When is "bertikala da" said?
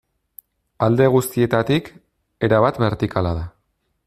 2.87-3.49